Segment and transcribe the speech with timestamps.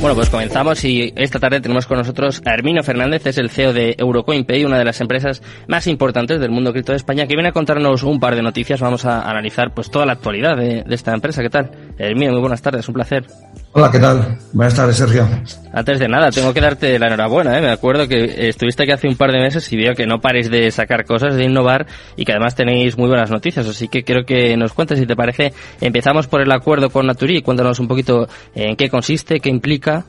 [0.00, 3.72] Bueno, pues comenzamos y esta tarde tenemos con nosotros a Hermino Fernández, es el CEO
[3.72, 7.48] de EurocoinPay, una de las empresas más importantes del mundo cripto de España, que viene
[7.48, 8.80] a contarnos un par de noticias.
[8.80, 11.42] Vamos a analizar pues toda la actualidad de, esta empresa.
[11.42, 11.72] ¿Qué tal?
[11.98, 13.26] Hermino, muy buenas tardes, un placer.
[13.72, 14.38] Hola, ¿qué tal?
[14.52, 15.28] Buenas tardes, Sergio.
[15.72, 17.58] Antes de nada, tengo que darte la enhorabuena.
[17.58, 17.60] ¿eh?
[17.60, 20.48] Me acuerdo que estuviste aquí hace un par de meses y veo que no pares
[20.48, 23.66] de sacar cosas, de innovar y que además tenéis muy buenas noticias.
[23.66, 27.42] Así que quiero que nos cuentes, si te parece, empezamos por el acuerdo con Naturi.
[27.42, 30.04] Cuéntanos un poquito en qué consiste, qué implica.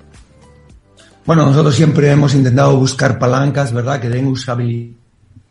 [1.26, 4.99] Bueno, nosotros siempre hemos intentado buscar palancas, ¿verdad?, que den usabilidad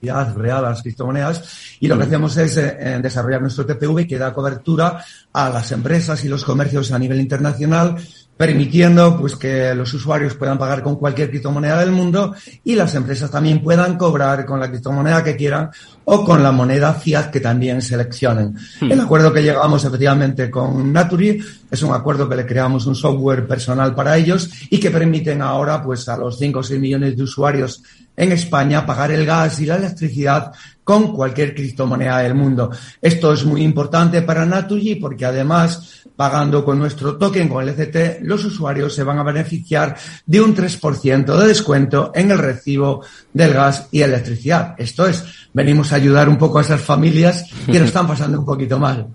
[0.01, 4.33] real a las criptomonedas y lo que hacemos es eh, desarrollar nuestro TPV que da
[4.33, 7.97] cobertura a las empresas y los comercios a nivel internacional
[8.39, 13.31] permitiendo pues que los usuarios puedan pagar con cualquier criptomoneda del mundo y las empresas
[13.31, 15.71] también puedan cobrar con la criptomoneda que quieran
[16.05, 18.57] o con la moneda fiat que también seleccionen.
[18.81, 18.93] Hmm.
[18.93, 23.47] El acuerdo que llegamos efectivamente con Naturi es un acuerdo que le creamos un software
[23.47, 27.23] personal para ellos y que permiten ahora pues a los 5 o 6 millones de
[27.25, 27.83] usuarios
[28.17, 30.53] en España pagar el gas y la electricidad
[30.89, 32.71] con cualquier criptomoneda del mundo.
[33.03, 38.23] Esto es muy importante para Naturgy porque además, pagando con nuestro token, con el ECT,
[38.23, 39.95] los usuarios se van a beneficiar
[40.25, 44.77] de un 3% de descuento en el recibo del gas y electricidad.
[44.79, 45.23] Esto es,
[45.53, 49.09] venimos a ayudar un poco a esas familias que lo están pasando un poquito mal.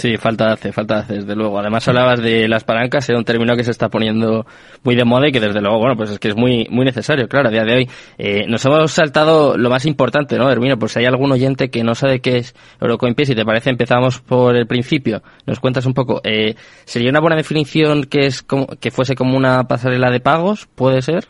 [0.00, 1.58] Sí, falta hace, falta hace, desde luego.
[1.58, 4.46] Además hablabas de las palancas, era un término que se está poniendo
[4.82, 7.28] muy de moda y que desde luego, bueno, pues es que es muy, muy necesario,
[7.28, 7.90] claro, a día de hoy.
[8.16, 10.78] Eh, nos hemos saltado lo más importante, ¿no, Hermino?
[10.78, 14.20] Pues si hay algún oyente que no sabe qué es Eurocoinpay, si te parece empezamos
[14.22, 15.22] por el principio.
[15.44, 16.54] Nos cuentas un poco, eh,
[16.86, 20.66] ¿sería una buena definición que es como, que fuese como una pasarela de pagos?
[20.76, 21.26] ¿Puede ser?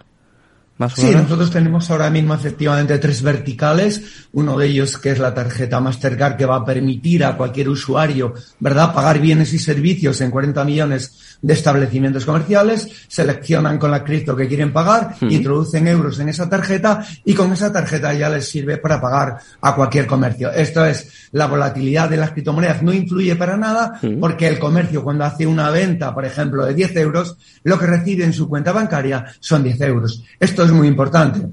[0.95, 4.03] Sí, nosotros tenemos ahora mismo efectivamente tres verticales.
[4.33, 8.35] Uno de ellos que es la tarjeta Mastercard que va a permitir a cualquier usuario,
[8.59, 14.37] ¿verdad?, pagar bienes y servicios en 40 millones de establecimientos comerciales, seleccionan con la cripto
[14.37, 18.77] que quieren pagar, introducen euros en esa tarjeta y con esa tarjeta ya les sirve
[18.77, 20.53] para pagar a cualquier comercio.
[20.53, 25.25] Esto es, la volatilidad de las criptomonedas no influye para nada porque el comercio cuando
[25.25, 29.25] hace una venta, por ejemplo, de 10 euros, lo que recibe en su cuenta bancaria
[29.41, 30.23] son 10 euros.
[30.39, 31.49] Esto es muy importante.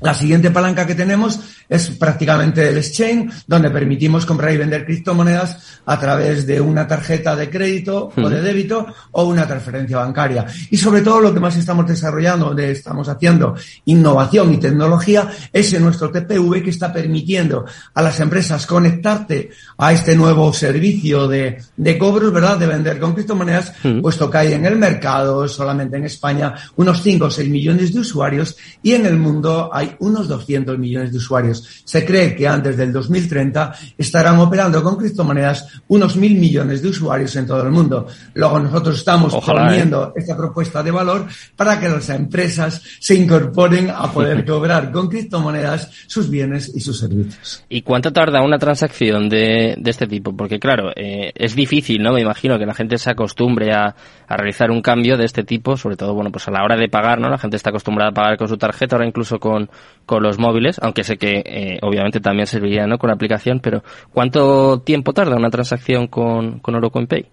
[0.00, 5.80] La siguiente palanca que tenemos es prácticamente el exchange, donde permitimos comprar y vender criptomonedas
[5.84, 10.46] a través de una tarjeta de crédito o de débito o una transferencia bancaria.
[10.70, 15.72] Y sobre todo lo que más estamos desarrollando, donde estamos haciendo innovación y tecnología, es
[15.74, 21.62] en nuestro TPV que está permitiendo a las empresas conectarte a este nuevo servicio de,
[21.76, 22.58] de cobros, ¿verdad?
[22.58, 27.26] De vender con criptomonedas, puesto que hay en el mercado, solamente en España, unos 5
[27.26, 31.82] o 6 millones de usuarios y en el mundo hay unos 200 millones de usuarios.
[31.84, 37.34] Se cree que antes del 2030 estarán operando con criptomonedas unos mil millones de usuarios
[37.36, 38.06] en todo el mundo.
[38.34, 40.20] Luego nosotros estamos poniendo ¿eh?
[40.20, 41.26] esta propuesta de valor
[41.56, 46.98] para que las empresas se incorporen a poder cobrar con criptomonedas sus bienes y sus
[46.98, 47.64] servicios.
[47.68, 50.36] ¿Y cuánto tarda una transacción de, este tipo?
[50.36, 52.12] Porque claro, eh, es difícil, ¿no?
[52.12, 53.94] Me imagino que la gente se acostumbre a,
[54.26, 56.88] a realizar un cambio de este tipo, sobre todo, bueno, pues a la hora de
[56.88, 57.28] pagar, ¿no?
[57.28, 59.69] La gente está acostumbrada a pagar con su tarjeta, ahora incluso con,
[60.06, 62.98] con los móviles, aunque sé que eh, obviamente también serviría ¿no?
[62.98, 67.26] con la aplicación, pero ¿cuánto tiempo tarda una transacción con, con Pay?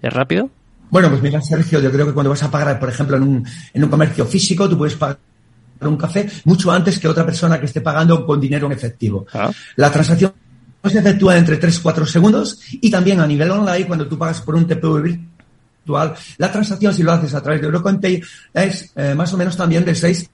[0.00, 0.48] ¿Es rápido?
[0.90, 3.46] Bueno, pues mira, Sergio, yo creo que cuando vas a pagar, por ejemplo, en un,
[3.72, 5.18] en un comercio físico, tú puedes pagar
[5.80, 9.26] un café mucho antes que otra persona que esté pagando con dinero en efectivo.
[9.32, 9.50] Ah.
[9.76, 10.32] La transacción
[10.84, 14.40] se efectúa entre 3 y 4 segundos y también a nivel online, cuando tú pagas
[14.40, 18.22] por un TPV virtual, la transacción, si lo haces a través de EurocoinPay,
[18.54, 20.30] es eh, más o menos también de 6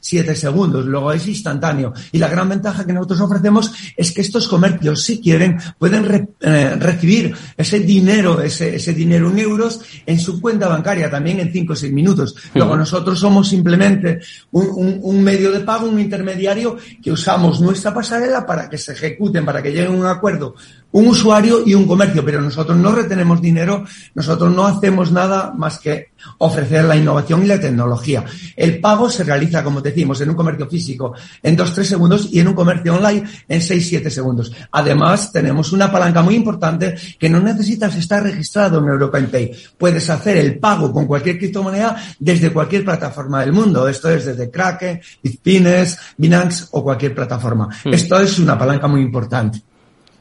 [0.00, 1.92] siete segundos, luego es instantáneo.
[2.12, 6.76] Y la gran ventaja que nosotros ofrecemos es que estos comercios, si quieren, pueden eh,
[6.76, 11.72] recibir ese dinero, ese, ese dinero en euros en su cuenta bancaria también en cinco
[11.72, 12.34] o seis minutos.
[12.54, 14.20] Luego nosotros somos simplemente
[14.50, 19.44] un, un, medio de pago, un intermediario que usamos nuestra pasarela para que se ejecuten,
[19.44, 20.54] para que lleguen a un acuerdo
[20.92, 25.78] un usuario y un comercio, pero nosotros no retenemos dinero, nosotros no hacemos nada más
[25.78, 28.24] que ofrecer la innovación y la tecnología.
[28.56, 32.48] El pago se realiza, como decimos, en un comercio físico en 2-3 segundos y en
[32.48, 34.52] un comercio online en 6-7 segundos.
[34.70, 39.52] Además, tenemos una palanca muy importante que no necesitas estar registrado en European Pay.
[39.78, 43.88] Puedes hacer el pago con cualquier criptomoneda desde cualquier plataforma del mundo.
[43.88, 47.68] Esto es desde Kraken, Bitpines, Binance o cualquier plataforma.
[47.84, 47.94] Hmm.
[47.94, 49.62] Esto es una palanca muy importante.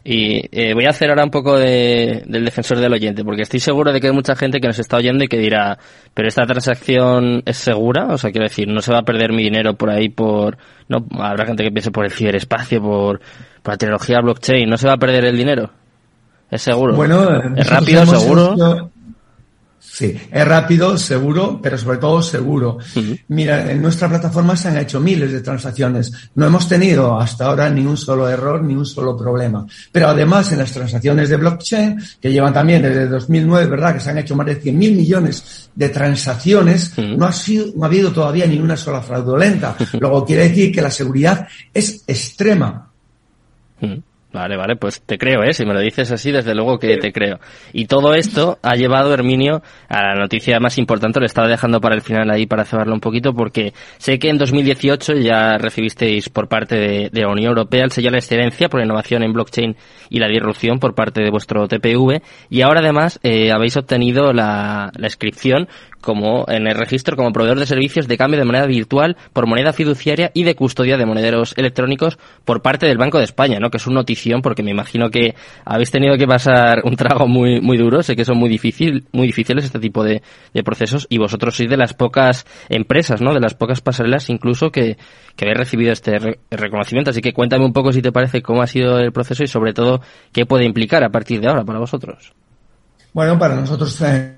[0.04, 3.60] Y eh, voy a hacer ahora un poco de, del defensor del oyente, porque estoy
[3.60, 5.78] seguro de que hay mucha gente que nos está oyendo y que dirá,
[6.16, 9.44] pero esta transacción es segura, o sea, quiero decir, no se va a perder mi
[9.44, 10.58] dinero por ahí por,
[10.88, 13.20] no, habrá gente que piense por el ciberespacio, por,
[13.62, 15.70] por la tecnología blockchain, no se va a perder el dinero.
[16.50, 16.96] Es seguro.
[16.96, 18.91] Bueno, es rápido, seguro.
[19.84, 22.78] Sí, es rápido, seguro, pero sobre todo seguro.
[23.30, 26.12] Mira, en nuestra plataforma se han hecho miles de transacciones.
[26.36, 29.66] No hemos tenido hasta ahora ni un solo error, ni un solo problema.
[29.92, 33.96] Pero además en las transacciones de blockchain, que llevan también desde 2009, ¿verdad?
[33.96, 37.88] Que se han hecho más de 100.000 millones de transacciones, no, ha sido, no ha
[37.88, 39.76] habido todavía ni una sola fraudulenta.
[40.00, 42.88] Luego quiere decir que la seguridad es extrema.
[44.34, 45.52] Vale, vale, pues te creo, ¿eh?
[45.52, 47.40] Si me lo dices así, desde luego que te creo.
[47.74, 51.96] Y todo esto ha llevado, Herminio, a la noticia más importante, lo estaba dejando para
[51.96, 56.48] el final ahí para cebarlo un poquito, porque sé que en 2018 ya recibisteis por
[56.48, 59.76] parte de, la Unión Europea el sello de la excelencia por la innovación en blockchain
[60.10, 64.92] y la disrupción por parte de vuestro TPV, y ahora además eh, habéis obtenido la,
[64.96, 65.68] la inscripción
[66.02, 69.74] como en el registro como proveedor de servicios de cambio de moneda virtual por moneda
[69.74, 73.70] fiduciaria y de custodia de monederos electrónicos por parte del Banco de España, ¿no?
[73.70, 77.62] Que es una notición porque me imagino que habéis tenido que pasar un trago muy
[77.62, 80.22] muy duro, sé que son muy difícil, muy difíciles este tipo de,
[80.54, 83.34] de procesos y vosotros sois de las pocas empresas, ¿no?
[83.34, 84.98] De las pocas pasarelas incluso que,
[85.36, 88.68] que habéis recibido este reconocimiento, así que cuéntame un poco si te parece cómo ha
[88.68, 90.02] sido el proceso y sobre todo
[90.32, 92.34] qué puede implicar a partir de ahora para vosotros.
[93.14, 94.38] Bueno, para nosotros eh,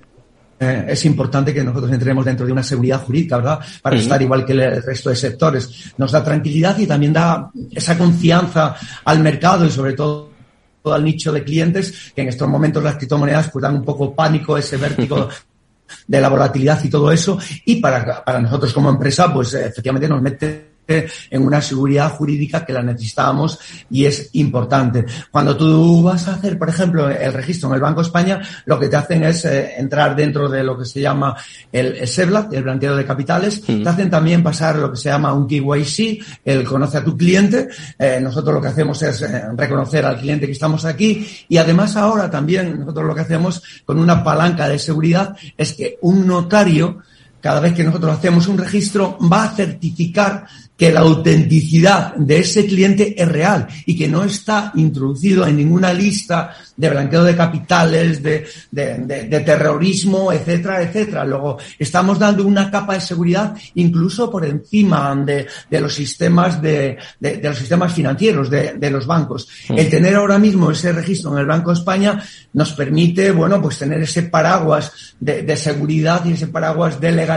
[0.64, 3.60] eh, es importante que nosotros entremos dentro de una seguridad jurídica, ¿verdad?
[3.82, 5.94] Para estar igual que el resto de sectores.
[5.98, 8.76] Nos da tranquilidad y también da esa confianza
[9.06, 10.30] al mercado y sobre todo
[10.86, 14.58] al nicho de clientes que en estos momentos las criptomonedas pues dan un poco pánico,
[14.58, 15.30] ese vértigo
[16.08, 17.38] de la volatilidad y todo eso.
[17.66, 22.74] Y para, para nosotros como empresa, pues efectivamente nos mete en una seguridad jurídica que
[22.74, 23.60] la necesitábamos
[23.90, 25.06] y es importante.
[25.32, 28.90] Cuando tú vas a hacer, por ejemplo, el registro en el Banco España, lo que
[28.90, 31.36] te hacen es eh, entrar dentro de lo que se llama
[31.72, 35.48] el, SEBLAT, el blanqueo de capitales, te hacen también pasar lo que se llama un
[35.48, 37.70] KYC, el conoce a tu cliente.
[37.98, 41.96] Eh, nosotros lo que hacemos es eh, reconocer al cliente que estamos aquí y además
[41.96, 47.00] ahora también nosotros lo que hacemos con una palanca de seguridad es que un notario
[47.44, 50.46] cada vez que nosotros hacemos un registro, va a certificar
[50.78, 55.94] que la autenticidad de ese cliente es real y que no está introducido en ninguna
[55.94, 61.26] lista de blanqueo de capitales, de, de, terrorismo, etcétera, etcétera.
[61.26, 65.48] Luego, estamos dando una capa de seguridad incluso por encima de,
[65.80, 69.50] los sistemas de, los sistemas financieros, de, los bancos.
[69.70, 72.24] El tener ahora mismo ese registro en el Banco de España
[72.54, 77.33] nos permite, bueno, pues tener ese paraguas de, seguridad y ese paraguas de legalidad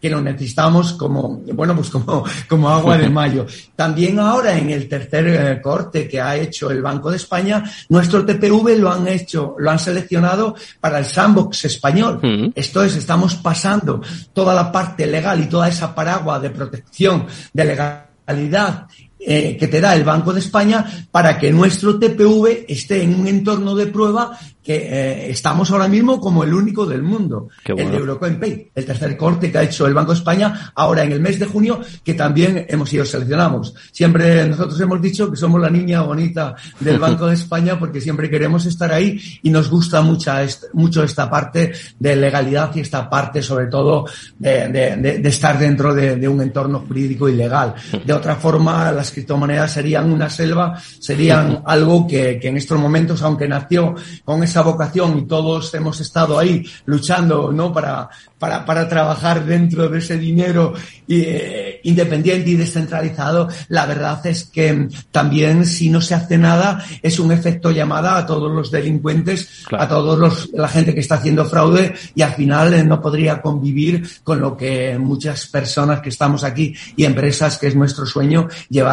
[0.00, 3.46] que lo necesitamos como, bueno, pues como, como agua de mayo.
[3.74, 8.24] También ahora en el tercer eh, corte que ha hecho el Banco de España, nuestro
[8.24, 12.20] TPV lo han hecho, lo han seleccionado para el sandbox español.
[12.22, 12.52] Mm.
[12.54, 14.00] Esto es, estamos pasando
[14.32, 18.86] toda la parte legal y toda esa paraguas de protección de legalidad
[19.24, 23.26] eh, que te da el Banco de España para que nuestro TPV esté en un
[23.26, 27.96] entorno de prueba que eh, estamos ahora mismo como el único del mundo, el de
[27.96, 31.20] Eurocoin Pay, el tercer corte que ha hecho el Banco de España ahora en el
[31.20, 33.74] mes de junio, que también hemos sido seleccionados.
[33.90, 38.30] Siempre nosotros hemos dicho que somos la niña bonita del Banco de España porque siempre
[38.30, 40.32] queremos estar ahí y nos gusta mucho,
[40.74, 44.06] mucho esta parte de legalidad y esta parte sobre todo
[44.38, 47.74] de, de, de estar dentro de, un entorno jurídico y legal.
[48.04, 53.22] De otra forma, las criptomonedas serían una selva, serían algo que, que en estos momentos,
[53.22, 53.94] aunque nació
[54.24, 57.72] con esa vocación y todos hemos estado ahí luchando, ¿no?
[57.72, 60.74] Para, para, para trabajar dentro de ese dinero
[61.06, 67.20] eh, independiente y descentralizado, la verdad es que también si no se hace nada es
[67.20, 71.44] un efecto llamada a todos los delincuentes, a todos los, la gente que está haciendo
[71.44, 76.42] fraude y al final eh, no podría convivir con lo que muchas personas que estamos
[76.42, 78.48] aquí y empresas que es nuestro sueño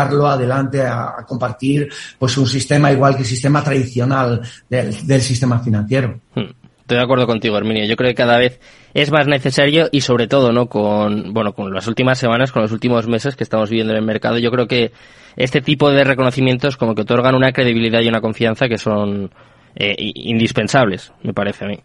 [0.09, 5.59] llevarlo adelante a, compartir pues un sistema igual que el sistema tradicional del, del sistema
[5.59, 6.19] financiero.
[6.35, 6.51] Hmm.
[6.89, 7.85] Estoy de acuerdo contigo, Herminio.
[7.85, 8.59] Yo creo que cada vez
[8.95, 10.65] es más necesario y sobre todo, ¿no?
[10.65, 14.05] Con, bueno, con las últimas semanas, con los últimos meses que estamos viviendo en el
[14.05, 14.91] mercado, yo creo que
[15.35, 19.29] este tipo de reconocimientos como que otorgan una credibilidad y una confianza que son
[19.75, 21.79] eh, indispensables, me parece a mí.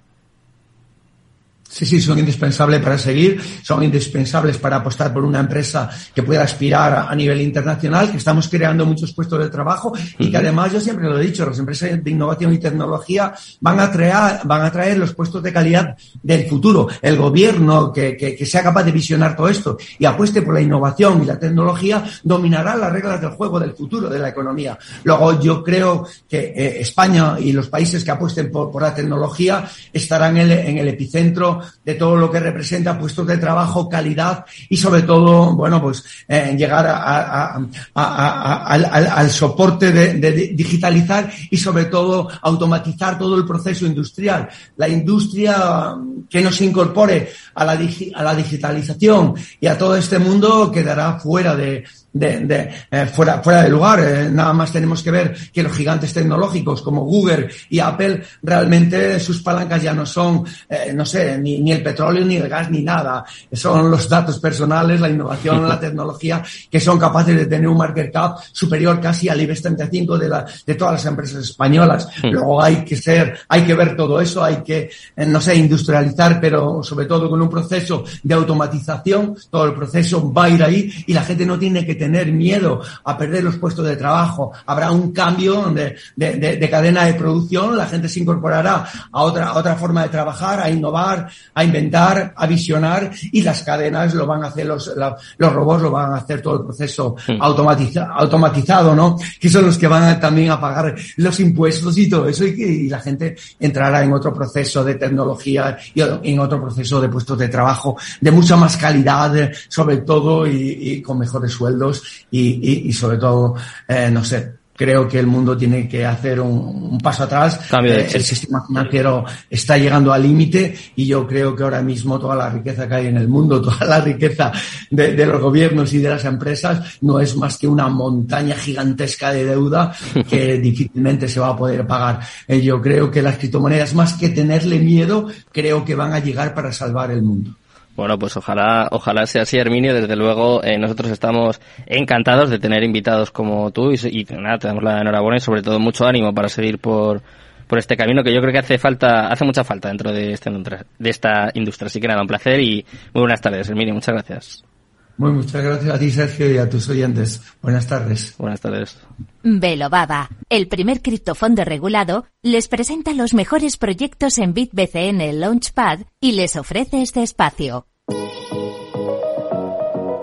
[1.75, 6.45] Sí, sí, son indispensables para seguir, son indispensables para apostar por una empresa que pueda
[6.45, 10.81] aspirar a nivel internacional, que estamos creando muchos puestos de trabajo y que además, yo
[10.81, 14.71] siempre lo he dicho, las empresas de innovación y tecnología van a traer, van a
[14.71, 16.87] traer los puestos de calidad del futuro.
[17.03, 21.25] El gobierno que, que, sea capaz de visionar todo esto y apueste por la innovación
[21.25, 24.79] y la tecnología dominará las reglas del juego del futuro de la economía.
[25.03, 29.69] Luego, yo creo que eh, España y los países que apuesten por, por la tecnología
[29.93, 34.45] estarán en el, en el epicentro de todo lo que representa puestos de trabajo, calidad
[34.69, 37.59] y sobre todo, bueno, pues eh, llegar a,
[37.95, 44.49] al, soporte de, digitalizar y sobre todo automatizar todo el proceso industrial.
[44.77, 45.95] La industria
[46.29, 51.19] que no se incorpore a la, a la digitalización y a todo este mundo quedará
[51.19, 54.01] fuera de, de, eh, fuera, fuera de lugar.
[54.01, 59.19] Eh, nada más tenemos que ver que los gigantes tecnológicos como Google y Apple realmente
[59.19, 62.71] sus palancas ya no son, eh, no sé, ni, ni, el petróleo, ni el gas,
[62.71, 63.25] ni nada.
[63.53, 68.13] Son los datos personales, la innovación, la tecnología que son capaces de tener un market
[68.13, 72.09] cap superior casi al IBEX 35 de, la, de todas las empresas españolas.
[72.23, 76.83] Luego hay que ser, hay que ver todo eso, hay que, no sé, industrializar, pero
[76.83, 81.13] sobre todo con un proceso de automatización, todo el proceso va a ir ahí y
[81.13, 84.53] la gente no tiene que tener miedo a perder los puestos de trabajo.
[84.67, 89.59] Habrá un cambio de, de, cadena de producción, la gente se incorporará a otra, a
[89.59, 94.45] otra forma de trabajar, a innovar, a inventar, a visionar y las cadenas lo van
[94.45, 94.93] a hacer, los,
[95.39, 99.17] los robots lo van a hacer todo el proceso automatizado, ¿no?
[99.41, 102.89] Que son los que van también a pagar los impuestos y todo eso y, y
[102.89, 107.49] la gente entrará en otro proceso de tecnología y en otro proceso de puestos de
[107.49, 111.94] trabajo de mucha más calidad, sobre todo, y, y con mejores sueldos
[112.31, 113.55] y, sobre todo,
[113.89, 117.61] eh, no sé, creo que el mundo tiene que hacer un, paso atrás.
[117.85, 122.35] Eh, el sistema financiero está llegando al límite y yo creo que ahora mismo toda
[122.35, 124.53] la riqueza que hay en el mundo, toda la riqueza
[124.91, 129.45] de, los gobiernos y de las empresas no es más que una montaña gigantesca de
[129.45, 129.95] deuda
[130.29, 132.21] que difícilmente se va a poder pagar.
[132.49, 136.55] Eh, yo creo que las criptomonedas, más que tenerle miedo, creo que van a llegar
[136.55, 137.55] para salvar el mundo.
[137.97, 139.95] Bueno, pues ojalá, ojalá sea así, Herminio.
[139.95, 144.69] Desde luego, eh, nosotros estamos encantados de tener invitados como tú y, y, nada, te
[144.69, 147.23] damos la enhorabuena y sobre todo mucho ánimo para seguir por,
[147.69, 150.51] por este camino que yo creo que hace falta, hace mucha falta dentro de, este,
[150.51, 151.87] de esta industria.
[151.87, 153.95] Así que nada, un placer y muy buenas tardes, Herminio.
[153.95, 154.74] Muchas gracias.
[155.17, 157.41] Muy muchas gracias a ti, Sergio, y a tus oyentes.
[157.63, 158.35] Buenas tardes.
[158.37, 158.99] Buenas tardes.
[159.43, 166.57] Velobaba, el primer criptofondo regulado, les presenta los mejores proyectos en BitBCN Launchpad y les
[166.57, 167.87] ofrece este espacio.